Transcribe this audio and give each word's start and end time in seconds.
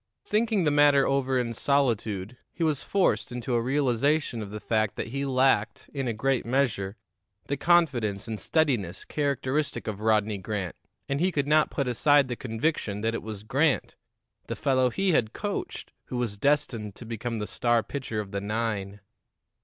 Thinking 0.25 0.63
the 0.63 0.71
matter 0.71 1.05
over 1.05 1.37
in 1.37 1.53
solitude, 1.53 2.35
he 2.51 2.63
was 2.63 2.81
forced 2.81 3.31
into 3.31 3.53
a 3.53 3.61
realization 3.61 4.41
of 4.41 4.49
the 4.49 4.59
fact 4.59 4.95
that 4.95 5.09
he 5.09 5.27
lacked, 5.27 5.91
in 5.93 6.07
a 6.07 6.11
great 6.11 6.43
measure, 6.43 6.97
the 7.45 7.55
confidence 7.55 8.27
and 8.27 8.39
steadiness 8.39 9.05
characteristic 9.05 9.85
of 9.85 10.01
Rodney 10.01 10.39
Grant, 10.39 10.75
and 11.07 11.19
he 11.19 11.31
could 11.31 11.47
not 11.47 11.69
put 11.69 11.87
aside 11.87 12.29
the 12.29 12.35
conviction 12.35 13.01
that 13.01 13.13
it 13.13 13.21
was 13.21 13.43
Grant, 13.43 13.95
the 14.47 14.55
fellow 14.55 14.89
he 14.89 15.11
had 15.11 15.33
coached, 15.33 15.91
who 16.05 16.17
was 16.17 16.35
destined 16.35 16.95
to 16.95 17.05
become 17.05 17.37
the 17.37 17.45
star 17.45 17.83
pitcher 17.83 18.19
of 18.19 18.31
the 18.31 18.41
nine. 18.41 19.01